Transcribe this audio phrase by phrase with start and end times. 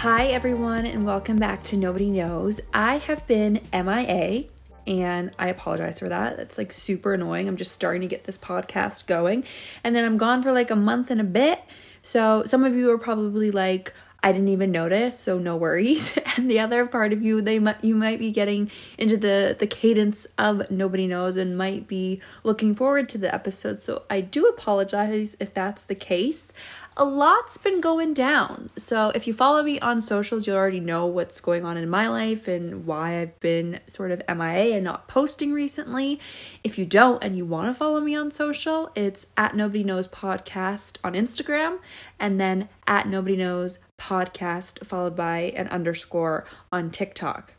[0.00, 2.62] Hi, everyone, and welcome back to Nobody Knows.
[2.72, 4.44] I have been MIA,
[4.86, 6.38] and I apologize for that.
[6.38, 7.46] It's like super annoying.
[7.46, 9.44] I'm just starting to get this podcast going,
[9.84, 11.60] and then I'm gone for like a month and a bit.
[12.00, 13.92] So, some of you are probably like,
[14.22, 16.18] I didn't even notice, so no worries.
[16.38, 19.66] and the other part of you, they might you might be getting into the the
[19.66, 23.78] cadence of nobody knows and might be looking forward to the episode.
[23.78, 26.54] So I do apologize if that's the case
[27.00, 28.68] a lot's been going down.
[28.76, 32.06] So, if you follow me on socials, you'll already know what's going on in my
[32.08, 36.20] life and why I've been sort of MIA and not posting recently.
[36.62, 40.08] If you don't and you want to follow me on social, it's at Nobody Knows
[40.08, 41.78] Podcast on Instagram
[42.18, 47.54] and then at Nobody Knows Podcast followed by an underscore on TikTok.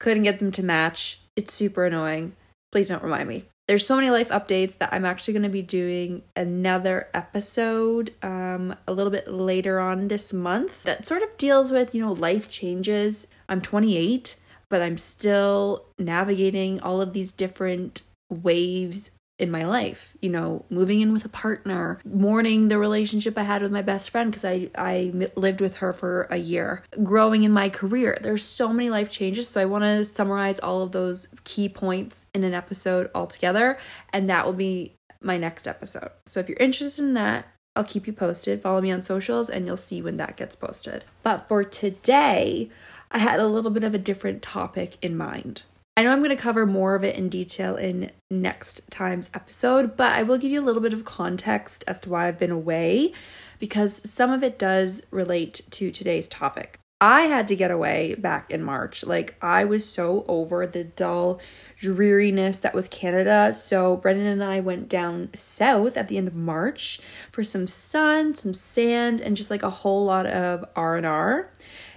[0.00, 1.20] Couldn't get them to match.
[1.36, 2.36] It's super annoying.
[2.72, 5.62] Please don't remind me there's so many life updates that I'm actually going to be
[5.62, 11.70] doing another episode um, a little bit later on this month that sort of deals
[11.70, 13.28] with, you know, life changes.
[13.48, 14.36] I'm 28,
[14.68, 19.10] but I'm still navigating all of these different waves
[19.42, 23.60] in my life you know moving in with a partner mourning the relationship i had
[23.60, 27.50] with my best friend because i i lived with her for a year growing in
[27.50, 31.26] my career there's so many life changes so i want to summarize all of those
[31.42, 33.76] key points in an episode altogether
[34.12, 38.06] and that will be my next episode so if you're interested in that I'll keep
[38.06, 38.60] you posted.
[38.60, 41.06] Follow me on socials and you'll see when that gets posted.
[41.22, 42.68] But for today,
[43.10, 45.62] I had a little bit of a different topic in mind.
[45.96, 49.94] I know I'm going to cover more of it in detail in next time's episode,
[49.94, 52.50] but I will give you a little bit of context as to why I've been
[52.50, 53.12] away
[53.58, 56.78] because some of it does relate to today's topic.
[57.02, 59.04] I had to get away back in March.
[59.04, 61.40] Like, I was so over the dull
[61.76, 63.52] dreariness that was Canada.
[63.52, 67.00] So, Brendan and I went down south at the end of March
[67.32, 71.50] for some sun, some sand, and just like a whole lot of R&R.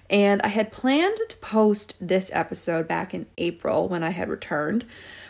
[0.10, 4.86] And I had planned to post this episode back in April when I had returned,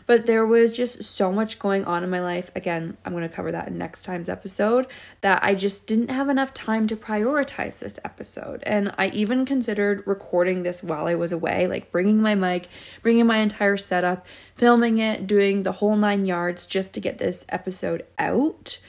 [0.06, 2.52] but there was just so much going on in my life.
[2.56, 4.86] Again, I'm going to cover that in next time's episode
[5.22, 8.64] that I just didn't have enough time to prioritize this episode.
[8.66, 12.68] And I even considered recording this while I was away, like bringing my mic,
[13.02, 14.26] bringing my entire setup,
[14.56, 18.80] filming it, doing the whole nine yards just to get this episode out.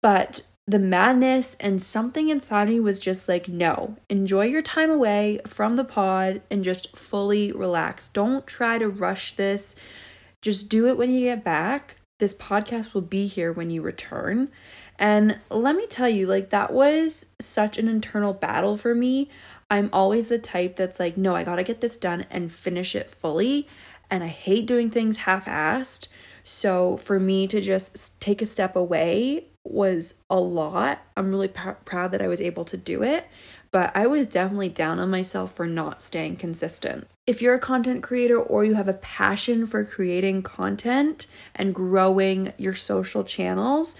[0.00, 5.40] But the madness and something inside me was just like, no, enjoy your time away
[5.46, 8.08] from the pod and just fully relax.
[8.08, 9.74] Don't try to rush this.
[10.42, 11.96] Just do it when you get back.
[12.18, 14.50] This podcast will be here when you return.
[14.98, 19.28] And let me tell you, like, that was such an internal battle for me.
[19.70, 23.10] I'm always the type that's like, no, I gotta get this done and finish it
[23.10, 23.66] fully.
[24.10, 26.08] And I hate doing things half assed.
[26.44, 31.00] So for me to just take a step away was a lot.
[31.16, 33.28] I'm really pr- proud that I was able to do it,
[33.70, 37.06] but I was definitely down on myself for not staying consistent.
[37.26, 42.52] If you're a content creator or you have a passion for creating content and growing
[42.56, 43.94] your social channels,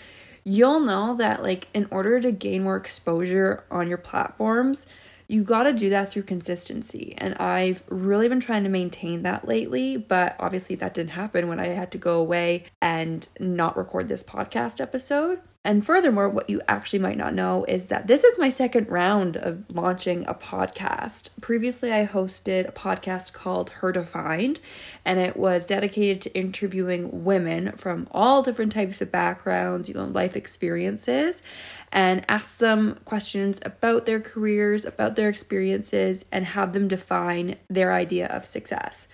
[0.44, 4.86] you'll know that like in order to gain more exposure on your platforms,
[5.30, 7.14] you got to do that through consistency.
[7.18, 11.60] And I've really been trying to maintain that lately, but obviously that didn't happen when
[11.60, 15.40] I had to go away and not record this podcast episode.
[15.62, 19.36] And furthermore, what you actually might not know is that this is my second round
[19.36, 21.28] of launching a podcast.
[21.42, 24.58] Previously, I hosted a podcast called Her Defined,
[25.04, 30.06] and it was dedicated to interviewing women from all different types of backgrounds, you know,
[30.06, 31.42] life experiences,
[31.92, 37.92] and ask them questions about their careers, about their experiences, and have them define their
[37.92, 39.08] idea of success.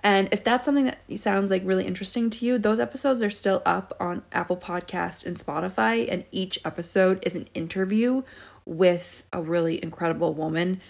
[0.00, 3.62] And if that's something that sounds like really interesting to you, those episodes are still
[3.66, 8.22] up on Apple Podcast and Spotify, and each episode is an interview
[8.64, 10.80] with a really incredible woman.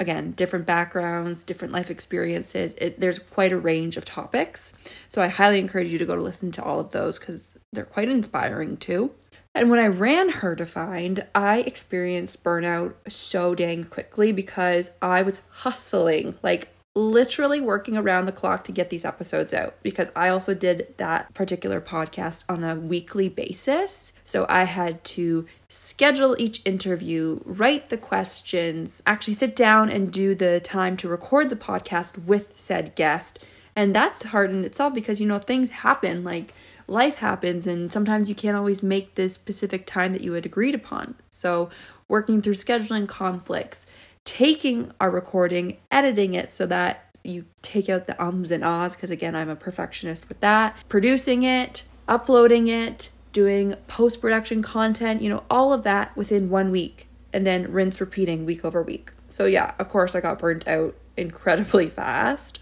[0.00, 2.74] Again, different backgrounds, different life experiences.
[2.78, 4.72] It, there's quite a range of topics.
[5.08, 7.84] So I highly encourage you to go to listen to all of those because they're
[7.84, 9.12] quite inspiring too.
[9.54, 15.40] And when I ran Her Defined, I experienced burnout so dang quickly because I was
[15.50, 16.38] hustling.
[16.42, 20.92] Like, literally working around the clock to get these episodes out because I also did
[20.96, 24.12] that particular podcast on a weekly basis.
[24.24, 30.34] So I had to schedule each interview, write the questions, actually sit down and do
[30.34, 33.38] the time to record the podcast with said guest.
[33.76, 36.52] And that's hard in itself because you know things happen like
[36.88, 40.74] life happens and sometimes you can't always make this specific time that you had agreed
[40.74, 41.14] upon.
[41.30, 41.70] So
[42.08, 43.86] working through scheduling conflicts,
[44.30, 49.10] taking our recording, editing it so that you take out the ums and ahs, because
[49.10, 55.28] again, I'm a perfectionist with that, producing it, uploading it, doing post production content, you
[55.28, 59.10] know, all of that within one week, and then rinse repeating week over week.
[59.26, 62.60] So, yeah, of course, I got burnt out incredibly fast.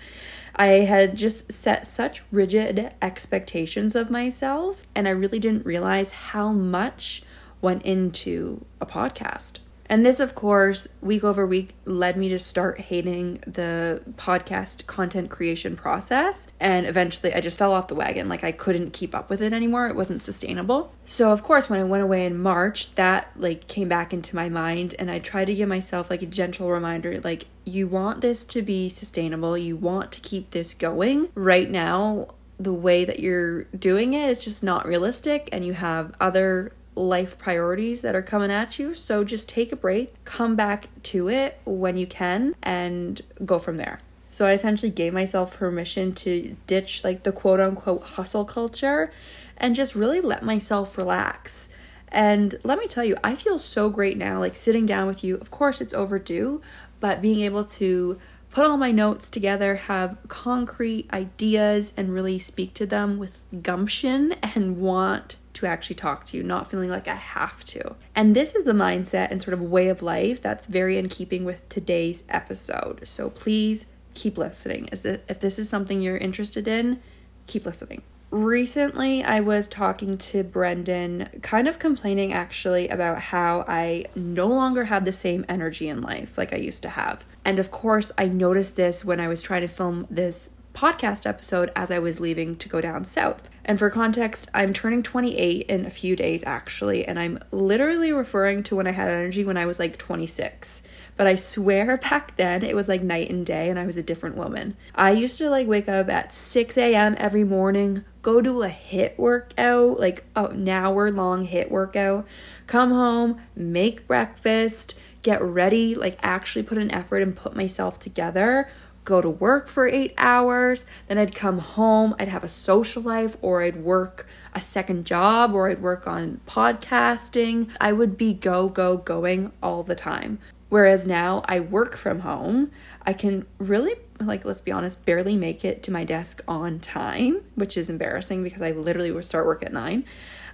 [0.56, 6.50] I had just set such rigid expectations of myself, and I really didn't realize how
[6.50, 7.22] much
[7.60, 9.58] went into a podcast.
[9.88, 15.30] And this, of course, week over week led me to start hating the podcast content
[15.30, 16.48] creation process.
[16.60, 18.28] And eventually I just fell off the wagon.
[18.28, 19.86] Like I couldn't keep up with it anymore.
[19.86, 20.92] It wasn't sustainable.
[21.06, 24.48] So, of course, when I went away in March, that like came back into my
[24.48, 24.94] mind.
[24.98, 28.62] And I tried to give myself like a gentle reminder like, you want this to
[28.62, 29.56] be sustainable.
[29.56, 31.28] You want to keep this going.
[31.34, 35.48] Right now, the way that you're doing it is just not realistic.
[35.52, 38.94] And you have other life priorities that are coming at you.
[38.94, 43.76] So just take a break, come back to it when you can, and go from
[43.76, 43.98] there.
[44.30, 49.12] So I essentially gave myself permission to ditch like the quote unquote hustle culture
[49.56, 51.68] and just really let myself relax.
[52.08, 55.36] And let me tell you, I feel so great now, like sitting down with you.
[55.36, 56.62] Of course, it's overdue,
[57.00, 58.18] but being able to
[58.50, 64.32] put all my notes together, have concrete ideas, and really speak to them with gumption
[64.42, 67.96] and want to actually talk to you, not feeling like I have to.
[68.14, 71.44] And this is the mindset and sort of way of life that's very in keeping
[71.44, 73.06] with today's episode.
[73.06, 74.88] So please keep listening.
[74.92, 77.00] Is if this is something you're interested in,
[77.46, 78.02] keep listening.
[78.30, 84.84] Recently, I was talking to Brendan, kind of complaining actually about how I no longer
[84.84, 87.24] have the same energy in life like I used to have.
[87.42, 91.72] And of course, I noticed this when I was trying to film this podcast episode
[91.74, 93.50] as I was leaving to go down south.
[93.64, 98.62] And for context, I'm turning 28 in a few days actually, and I'm literally referring
[98.64, 100.84] to when I had energy when I was like 26.
[101.16, 104.04] But I swear back then it was like night and day and I was a
[104.04, 104.76] different woman.
[104.94, 107.16] I used to like wake up at 6 a.m.
[107.18, 112.24] every morning, go do a HIIT workout, like an hour long HIIT workout,
[112.68, 118.68] come home, make breakfast, get ready, like actually put an effort and put myself together
[119.08, 123.38] go to work for eight hours, then I'd come home, I'd have a social life,
[123.40, 127.70] or I'd work a second job, or I'd work on podcasting.
[127.80, 130.38] I would be go, go, going all the time.
[130.68, 132.70] Whereas now I work from home,
[133.06, 137.40] I can really, like, let's be honest, barely make it to my desk on time,
[137.54, 140.04] which is embarrassing because I literally would start work at nine.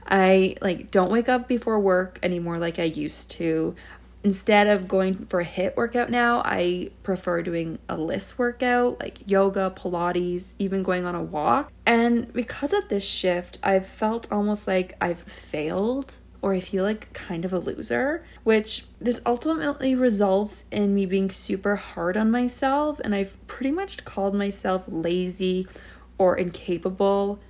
[0.07, 3.75] I like don't wake up before work anymore like I used to
[4.25, 9.19] instead of going for a HIIT workout now, I prefer doing a LISS workout like
[9.27, 11.71] yoga, Pilates, even going on a walk.
[11.87, 17.13] And because of this shift, I've felt almost like I've failed or I feel like
[17.13, 23.01] kind of a loser, which this ultimately results in me being super hard on myself.
[23.01, 25.69] And I've pretty much called myself lazy
[26.19, 27.41] or incapable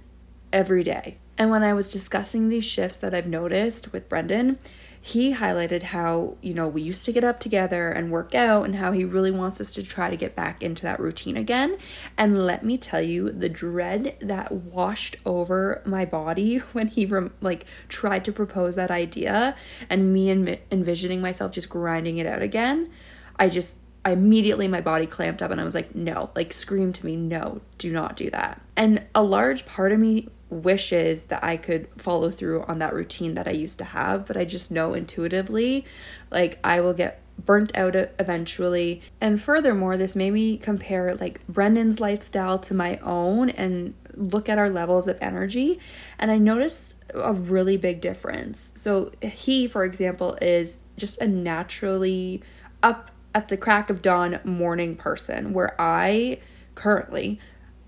[0.52, 1.18] every day.
[1.36, 4.58] And when I was discussing these shifts that I've noticed with Brendan,
[5.06, 8.76] he highlighted how, you know, we used to get up together and work out and
[8.76, 11.76] how he really wants us to try to get back into that routine again.
[12.16, 17.06] And let me tell you, the dread that washed over my body when he
[17.42, 19.54] like tried to propose that idea
[19.90, 22.90] and me en- envisioning myself just grinding it out again,
[23.38, 26.94] I just I immediately my body clamped up and I was like, no, like scream
[26.94, 28.62] to me, no, do not do that.
[28.74, 33.34] And a large part of me wishes that I could follow through on that routine
[33.34, 35.84] that I used to have, but I just know intuitively
[36.30, 39.02] like I will get burnt out eventually.
[39.20, 44.58] And furthermore, this made me compare like Brendan's lifestyle to my own and look at
[44.58, 45.78] our levels of energy.
[46.18, 48.72] And I noticed a really big difference.
[48.76, 52.42] So, he, for example, is just a naturally
[52.82, 56.38] up at the crack of dawn morning person, where I
[56.74, 57.40] currently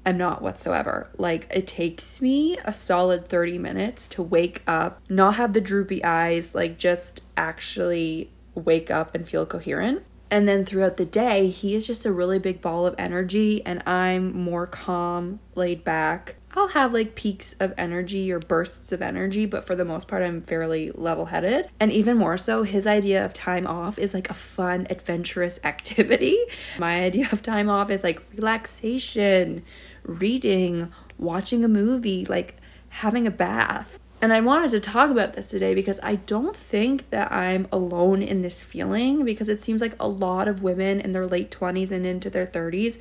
[0.07, 1.09] am not whatsoever.
[1.19, 6.03] Like, it takes me a solid 30 minutes to wake up, not have the droopy
[6.05, 10.05] eyes, like, just actually wake up and feel coherent.
[10.31, 13.83] And then throughout the day, he is just a really big ball of energy, and
[13.87, 16.37] I'm more calm, laid back.
[16.57, 20.23] I'll have like peaks of energy or bursts of energy, but for the most part,
[20.23, 21.69] I'm fairly level headed.
[21.79, 26.39] And even more so, his idea of time off is like a fun, adventurous activity.
[26.79, 29.65] My idea of time off is like relaxation,
[30.07, 32.57] reading, watching a movie, like
[32.89, 33.99] having a bath.
[34.23, 38.23] And I wanted to talk about this today because I don't think that I'm alone
[38.23, 41.91] in this feeling because it seems like a lot of women in their late 20s
[41.91, 42.99] and into their 30s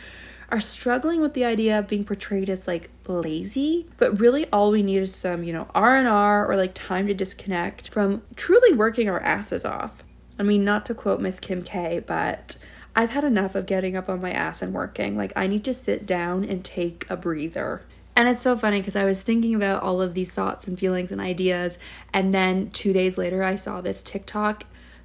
[0.49, 4.83] are struggling with the idea of being portrayed as like lazy but really all we
[4.83, 9.21] need is some you know r&r or like time to disconnect from truly working our
[9.21, 10.03] asses off
[10.37, 12.57] i mean not to quote miss kim k but
[12.95, 15.17] I've had enough of getting up on my ass and working.
[15.17, 17.83] Like, I need to sit down and take a breather.
[18.15, 21.11] And it's so funny because I was thinking about all of these thoughts and feelings
[21.11, 21.77] and ideas.
[22.13, 24.63] And then two days later, I saw this TikTok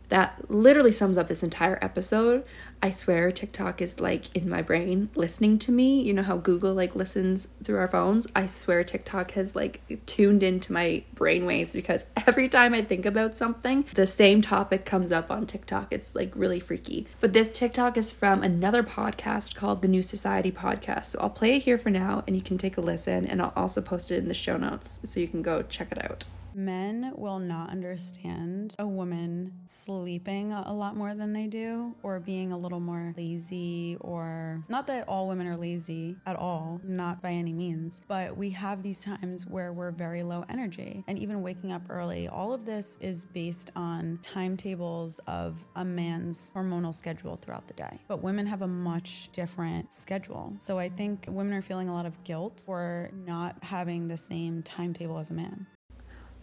[0.09, 2.45] that literally sums up this entire episode.
[2.83, 6.01] I swear TikTok is like in my brain listening to me.
[6.01, 8.27] You know how Google like listens through our phones?
[8.35, 13.05] I swear TikTok has like tuned into my brain waves because every time I think
[13.05, 15.89] about something, the same topic comes up on TikTok.
[15.91, 17.07] It's like really freaky.
[17.21, 21.07] But this TikTok is from another podcast called the New Society Podcast.
[21.07, 23.53] So I'll play it here for now and you can take a listen and I'll
[23.57, 26.25] also post it in the show notes so you can go check it out.
[26.55, 32.53] Men will not understand a woman sleeping a lot more than they do or being
[32.53, 37.31] a little more lazy or not that all women are lazy at all, not by
[37.31, 41.73] any means, but we have these times where we're very low energy and even waking
[41.73, 42.29] up early.
[42.29, 47.99] All of this is based on timetables of a man's hormonal schedule throughout the day.
[48.09, 50.55] But women have a much different schedule.
[50.59, 54.63] So I think women are feeling a lot of guilt for not having the same
[54.63, 55.67] timetable as a man.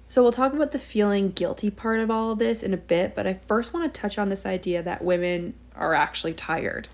[0.10, 3.14] So, we'll talk about the feeling guilty part of all of this in a bit,
[3.14, 6.88] but I first want to touch on this idea that women are actually tired.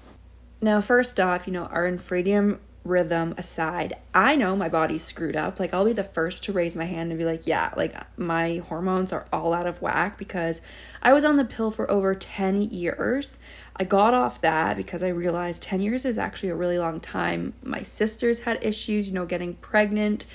[0.62, 5.60] Now, first off, you know, our infradian rhythm aside, I know my body's screwed up.
[5.60, 8.58] Like, I'll be the first to raise my hand and be like, yeah, like my
[8.58, 10.62] hormones are all out of whack because
[11.02, 13.38] I was on the pill for over 10 years.
[13.76, 17.54] I got off that because I realized 10 years is actually a really long time.
[17.64, 20.26] My sisters had issues, you know, getting pregnant.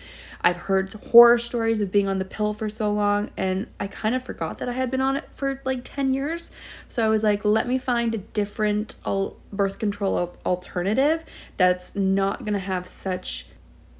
[0.41, 4.15] I've heard horror stories of being on the pill for so long, and I kind
[4.15, 6.51] of forgot that I had been on it for like 10 years.
[6.89, 8.95] So I was like, let me find a different
[9.53, 11.25] birth control alternative
[11.57, 13.47] that's not to have such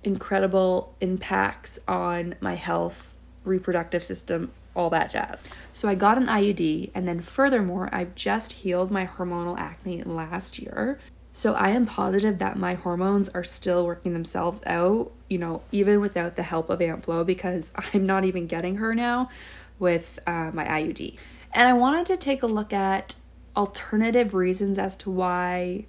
[0.05, 5.43] incredible impacts on my health, reproductive system, all that jazz.
[5.73, 10.61] So I got an IUD, and then furthermore, I've just healed my hormonal acne last
[10.61, 11.01] year.
[11.39, 16.01] So I am positive that my hormones are still working themselves out, you know, even
[16.01, 19.31] without the help of Aunt Flo because I'm not even getting her now
[19.79, 21.17] with uh, my IUD.
[21.53, 23.15] And I wanted to take a look at
[23.57, 25.85] alternative reasons as to why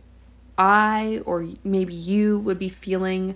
[0.55, 3.35] I or maybe you would be feeling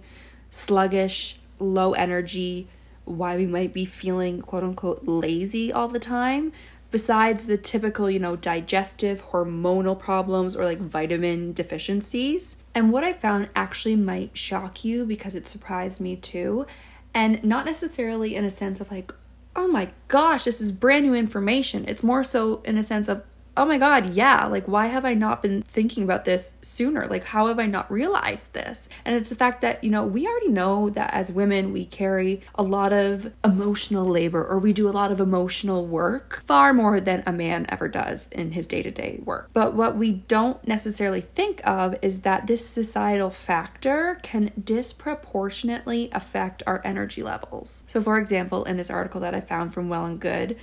[0.52, 2.68] sluggish, low energy,
[3.06, 6.52] why we might be feeling quote unquote lazy all the time
[6.94, 12.58] besides the typical, you know, digestive, hormonal problems or like vitamin deficiencies.
[12.76, 16.68] And what I found actually might shock you because it surprised me too.
[17.12, 19.12] And not necessarily in a sense of like,
[19.56, 21.84] oh my gosh, this is brand new information.
[21.88, 23.24] It's more so in a sense of,
[23.56, 27.06] oh my god, yeah, like why have I not been thinking about this sooner?
[27.06, 28.90] Like how have I not realized this?
[29.06, 32.42] And it's the fact that, you know, we already know that as women we carry
[32.56, 37.00] a lot of emotional labor or we do a lot of emotional work far more
[37.00, 39.50] than a man ever does in his day-to-day work.
[39.54, 46.64] But what we don't necessarily think of is that this societal factor can disproportionately affect
[46.66, 47.84] our energy levels.
[47.88, 50.58] So for example, in this article that I found from Well and Good,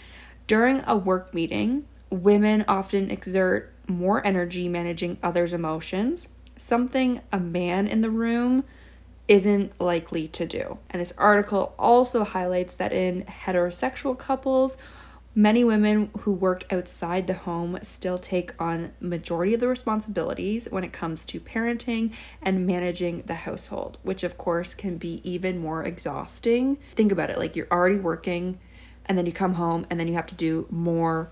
[0.48, 7.86] during a work meeting, women often exert more energy managing others' emotions, something a man
[7.86, 8.64] in the room
[9.28, 10.78] isn't likely to do.
[10.90, 14.76] And this article also highlights that in heterosexual couples,
[15.34, 20.82] many women who work outside the home still take on majority of the responsibilities when
[20.82, 22.12] it comes to parenting
[22.42, 26.78] and managing the household, which of course can be even more exhausting.
[26.96, 28.58] Think about it, like you're already working
[29.06, 31.30] and then you come home and then you have to do more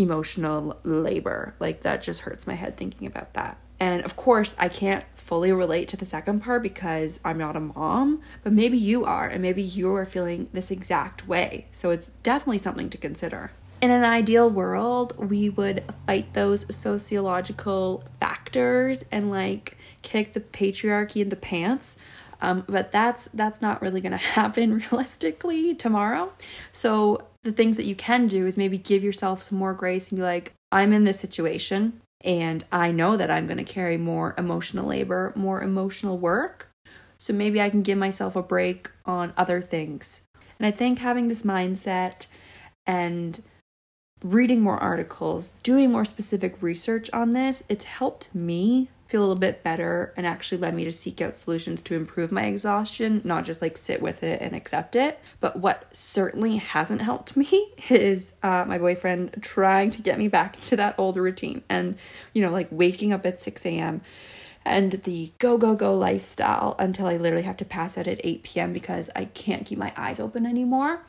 [0.00, 1.54] emotional labor.
[1.60, 3.58] Like that just hurts my head thinking about that.
[3.78, 7.60] And of course, I can't fully relate to the second part because I'm not a
[7.60, 11.66] mom, but maybe you are, and maybe you are feeling this exact way.
[11.72, 13.52] So it's definitely something to consider.
[13.80, 21.22] In an ideal world, we would fight those sociological factors and like kick the patriarchy
[21.22, 21.96] in the pants.
[22.42, 26.32] Um, but that's that's not really going to happen realistically tomorrow.
[26.72, 30.18] So the things that you can do is maybe give yourself some more grace and
[30.18, 34.34] be like, I'm in this situation and I know that I'm going to carry more
[34.36, 36.70] emotional labor, more emotional work.
[37.16, 40.22] So maybe I can give myself a break on other things.
[40.58, 42.26] And I think having this mindset
[42.86, 43.42] and
[44.22, 49.36] reading more articles, doing more specific research on this, it's helped me feel a little
[49.36, 53.44] bit better and actually led me to seek out solutions to improve my exhaustion, not
[53.44, 55.20] just like sit with it and accept it.
[55.40, 60.60] But what certainly hasn't helped me is uh, my boyfriend trying to get me back
[60.62, 61.98] to that old routine and,
[62.32, 64.00] you know, like waking up at 6 a.m.
[64.64, 68.44] and the go, go, go lifestyle until I literally have to pass out at 8
[68.44, 68.72] p.m.
[68.72, 71.02] because I can't keep my eyes open anymore.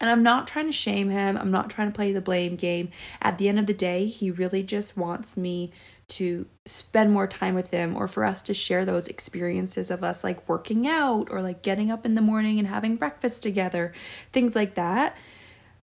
[0.00, 1.36] And I'm not trying to shame him.
[1.36, 2.90] I'm not trying to play the blame game.
[3.22, 5.72] At the end of the day, he really just wants me
[6.06, 10.22] to spend more time with him or for us to share those experiences of us
[10.22, 13.92] like working out or like getting up in the morning and having breakfast together,
[14.32, 15.16] things like that.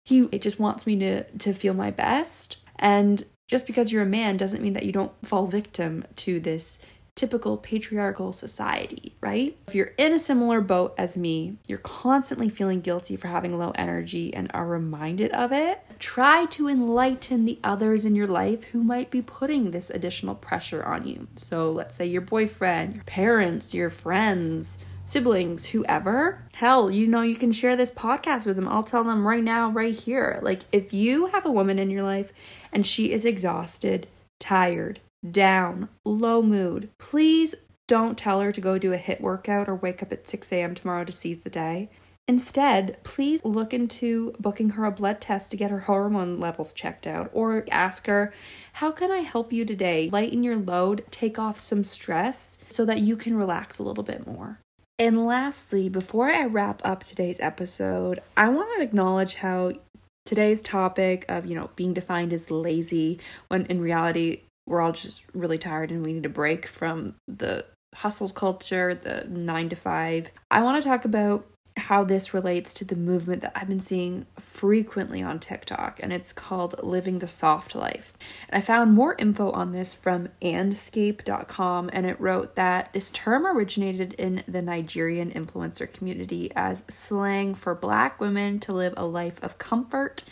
[0.04, 2.58] He it just wants me to to feel my best.
[2.78, 6.80] And just because you're a man doesn't mean that you don't fall victim to this
[7.16, 9.58] typical patriarchal society, right?
[9.68, 13.72] If you're in a similar boat as me, you're constantly feeling guilty for having low
[13.76, 18.84] energy and are reminded of it, try to enlighten the others in your life who
[18.84, 21.28] might be putting this additional pressure on you.
[21.36, 26.48] So let's say your boyfriend, your parents, your friends, siblings, whoever.
[26.56, 28.68] Hell, you know, you can share this podcast with them.
[28.68, 30.40] I'll tell them right now, right here.
[30.42, 32.32] Like, if you have a woman in your life
[32.72, 34.08] and she is exhausted,
[34.40, 35.00] tired,
[35.30, 37.56] down, low mood, please
[37.88, 40.74] don't tell her to go do a HIIT workout or wake up at 6 a.m.
[40.76, 41.90] tomorrow to seize the day.
[42.28, 47.06] Instead, please look into booking her a blood test to get her hormone levels checked
[47.06, 48.34] out, or ask her,
[48.74, 50.10] How can I help you today?
[50.10, 54.26] Lighten your load, take off some stress so that you can relax a little bit
[54.26, 54.60] more.
[54.98, 59.74] And lastly, before I wrap up today's episode, I want to acknowledge how
[60.24, 65.24] today's topic of, you know, being defined as lazy when in reality we're all just
[65.34, 67.66] really tired and we need a break from the
[67.96, 70.32] hustle culture, the 9 to 5.
[70.50, 74.28] I want to talk about how this relates to the movement that I've been seeing
[74.40, 78.14] frequently on TikTok, and it's called Living the Soft Life.
[78.48, 83.48] And I found more info on this from andscape.com, and it wrote that this term
[83.48, 89.42] originated in the Nigerian influencer community as slang for black women to live a life
[89.44, 90.24] of comfort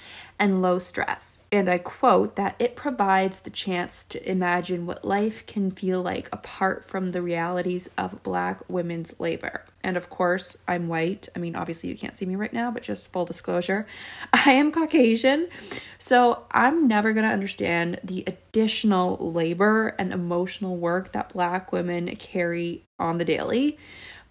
[0.42, 1.40] and low stress.
[1.52, 6.28] And I quote that it provides the chance to imagine what life can feel like
[6.34, 9.66] apart from the realities of black women's labor.
[9.84, 11.28] And of course, I'm white.
[11.36, 13.86] I mean, obviously, you can't see me right now, but just full disclosure,
[14.34, 15.50] I am Caucasian.
[15.98, 22.16] So I'm never going to understand the additional labor and emotional work that black women
[22.16, 23.78] carry on the daily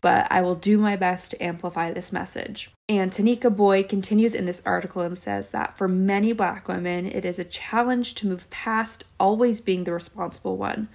[0.01, 2.71] but I will do my best to amplify this message.
[2.89, 7.25] And Tanika Boyd continues in this article and says that for many black women, it
[7.25, 10.89] is a challenge to move past always being the responsible one,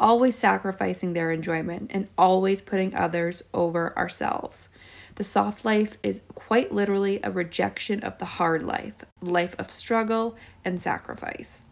[0.00, 4.70] always sacrificing their enjoyment, and always putting others over ourselves.
[5.14, 10.36] The soft life is quite literally a rejection of the hard life, life of struggle
[10.64, 11.64] and sacrifice.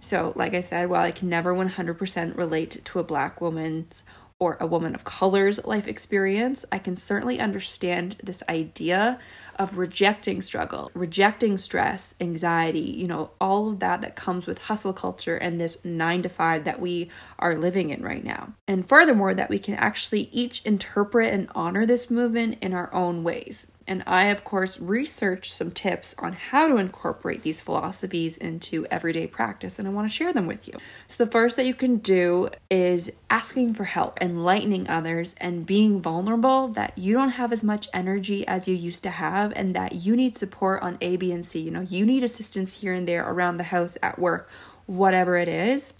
[0.00, 4.02] So, like I said, while I can never 100% relate to a black woman's
[4.40, 9.18] or a woman of color's life experience, I can certainly understand this idea
[9.60, 14.94] of rejecting struggle, rejecting stress, anxiety, you know, all of that that comes with hustle
[14.94, 18.54] culture and this nine to five that we are living in right now.
[18.66, 23.22] And furthermore, that we can actually each interpret and honor this movement in our own
[23.22, 23.70] ways.
[23.90, 29.26] And I, of course, researched some tips on how to incorporate these philosophies into everyday
[29.26, 30.74] practice, and I want to share them with you.
[31.08, 36.00] So, the first that you can do is asking for help, enlightening others, and being
[36.00, 39.10] vulnerable that you don't have as much energy as you used to
[39.50, 41.60] have, and that you need support on A, B, and C.
[41.60, 44.48] You know, you need assistance here and there around the house, at work,
[44.86, 45.94] whatever it is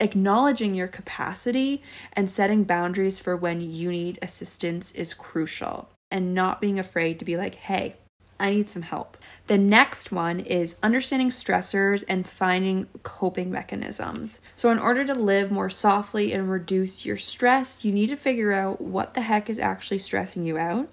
[0.00, 1.80] acknowledging your capacity
[2.12, 7.24] and setting boundaries for when you need assistance is crucial and not being afraid to
[7.24, 7.94] be like, hey,
[8.42, 9.16] I need some help.
[9.46, 14.40] The next one is understanding stressors and finding coping mechanisms.
[14.56, 18.52] So, in order to live more softly and reduce your stress, you need to figure
[18.52, 20.88] out what the heck is actually stressing you out.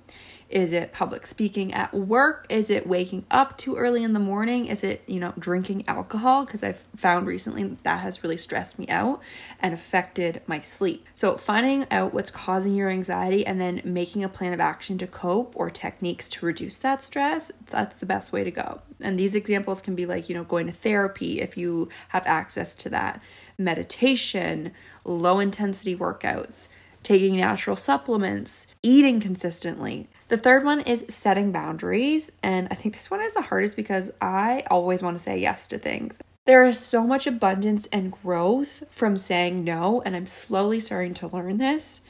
[0.50, 2.48] Is it public speaking at work?
[2.50, 4.66] Is it waking up too early in the morning?
[4.66, 6.44] Is it, you know, drinking alcohol?
[6.44, 9.22] Because I've found recently that, that has really stressed me out
[9.60, 11.06] and affected my sleep.
[11.14, 15.08] So, finding out what's causing your anxiety and then making a plan of action to
[15.08, 18.82] cope or techniques to reduce that stress, that's the best way to go.
[19.00, 22.74] And these examples can be like, you know, going to therapy if you have access
[22.76, 23.22] to that,
[23.58, 24.72] meditation,
[25.04, 26.70] low intensity workouts
[27.04, 30.10] taking natural supplements, eating consistently.
[30.30, 32.32] The third one is setting boundaries.
[32.44, 35.68] And I think this one is the hardest because I always want to say yes
[35.70, 36.20] to things.
[36.46, 41.28] There is so much abundance and growth from saying no, and I'm slowly starting to
[41.28, 42.02] learn this.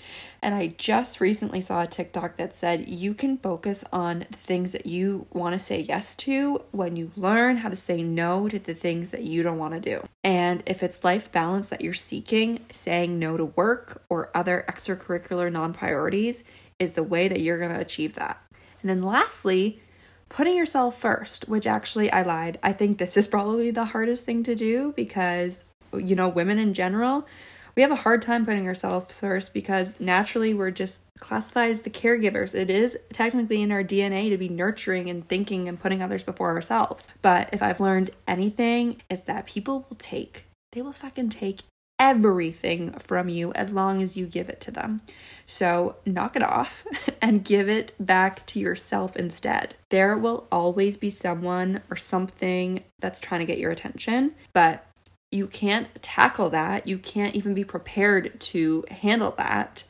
[0.41, 4.71] And I just recently saw a TikTok that said you can focus on the things
[4.71, 8.59] that you want to say yes to when you learn how to say no to
[8.59, 10.05] the things that you don't want to do.
[10.23, 15.51] And if it's life balance that you're seeking, saying no to work or other extracurricular
[15.51, 16.45] non priorities
[16.79, 18.41] is the way that you're going to achieve that.
[18.81, 19.81] And then lastly,
[20.29, 22.59] putting yourself first, which actually I lied.
[22.63, 26.73] I think this is probably the hardest thing to do because, you know, women in
[26.73, 27.27] general,
[27.75, 31.89] we have a hard time putting ourselves first because naturally we're just classified as the
[31.89, 32.55] caregivers.
[32.55, 36.49] It is technically in our DNA to be nurturing and thinking and putting others before
[36.49, 37.09] ourselves.
[37.21, 41.61] But if I've learned anything, it's that people will take, they will fucking take
[41.99, 45.01] everything from you as long as you give it to them.
[45.45, 46.85] So knock it off
[47.21, 49.75] and give it back to yourself instead.
[49.89, 54.85] There will always be someone or something that's trying to get your attention, but
[55.31, 56.87] you can't tackle that.
[56.87, 59.83] You can't even be prepared to handle that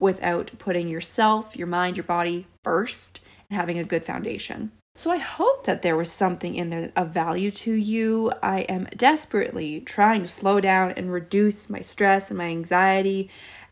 [0.00, 4.72] without putting yourself, your mind, your body first and having a good foundation.
[4.98, 8.32] So I hope that there was something in there of value to you.
[8.42, 13.30] I am desperately trying to slow down and reduce my stress and my anxiety.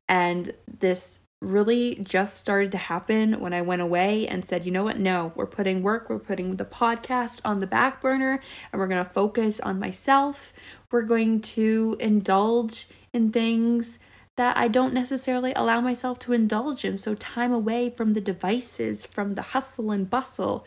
[0.08, 4.84] And this really just started to happen when I went away and said, you know
[4.84, 5.00] what?
[5.00, 9.04] No, we're putting work, we're putting the podcast on the back burner, and we're going
[9.04, 10.52] to focus on myself.
[10.92, 13.98] We're going to indulge in things
[14.36, 16.96] that I don't necessarily allow myself to indulge in.
[16.96, 20.64] So, time away from the devices, from the hustle and bustle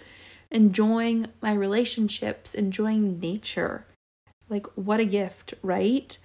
[0.51, 3.85] enjoying my relationships, enjoying nature.
[4.49, 6.17] Like, what a gift, right?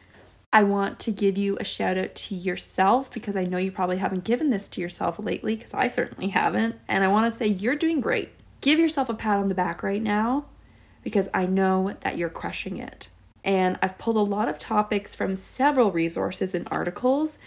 [0.53, 3.99] I want to give you a shout out to yourself because I know you probably
[3.99, 6.77] haven't given this to yourself lately, because I certainly haven't.
[6.87, 8.31] And I want to say you're doing great.
[8.61, 10.47] Give yourself a pat on the back right now
[11.03, 13.09] because I know that you're crushing it.
[13.43, 17.39] And I've pulled a lot of topics from several resources and articles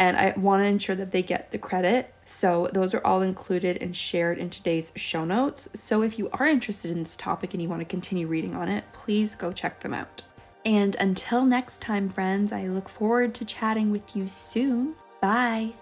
[0.00, 2.12] and I want to ensure that they get the credit.
[2.24, 5.68] So, those are all included and shared in today's show notes.
[5.74, 8.68] So, if you are interested in this topic and you want to continue reading on
[8.68, 10.22] it, please go check them out.
[10.64, 14.94] And until next time, friends, I look forward to chatting with you soon.
[15.20, 15.74] Bye.